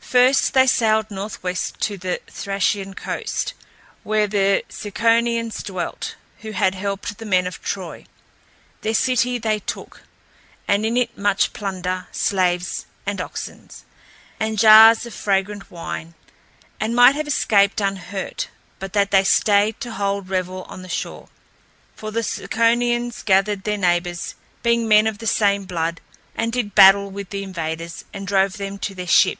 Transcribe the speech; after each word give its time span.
First 0.00 0.52
they 0.52 0.66
sailed 0.66 1.10
northwest 1.10 1.80
to 1.80 1.96
the 1.96 2.20
Thracian 2.26 2.92
coast, 2.92 3.54
where 4.02 4.26
the 4.26 4.62
Ciconians 4.68 5.62
dwelt, 5.62 6.16
who 6.40 6.50
had 6.52 6.74
helped 6.74 7.16
the 7.16 7.24
men 7.24 7.46
of 7.46 7.62
Troy. 7.62 8.04
Their 8.82 8.92
city 8.92 9.38
they 9.38 9.60
took, 9.60 10.02
and 10.68 10.84
in 10.84 10.98
it 10.98 11.16
much 11.16 11.54
plunder, 11.54 12.08
slaves 12.12 12.84
and 13.06 13.22
oxen, 13.22 13.70
and 14.38 14.58
jars 14.58 15.06
of 15.06 15.14
fragrant 15.14 15.70
wine, 15.70 16.12
and 16.78 16.94
might 16.94 17.14
have 17.14 17.26
escaped 17.26 17.80
unhurt, 17.80 18.48
but 18.78 18.92
that 18.92 19.10
they 19.12 19.24
stayed 19.24 19.80
to 19.80 19.92
hold 19.92 20.28
revel 20.28 20.64
on 20.64 20.82
the 20.82 20.90
shore. 20.90 21.30
For 21.96 22.10
the 22.10 22.22
Ciconians 22.22 23.22
gathered 23.24 23.64
their 23.64 23.78
neighbors, 23.78 24.34
being 24.62 24.86
men 24.86 25.06
of 25.06 25.16
the 25.16 25.26
same 25.26 25.64
blood, 25.64 26.02
and 26.36 26.52
did 26.52 26.74
battle 26.74 27.10
with 27.10 27.30
the 27.30 27.42
invaders 27.42 28.04
and 28.12 28.26
drove 28.26 28.58
them 28.58 28.78
to 28.80 28.94
their 28.94 29.06
ship. 29.06 29.38